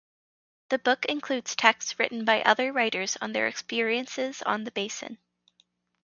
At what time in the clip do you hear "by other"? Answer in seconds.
2.25-2.73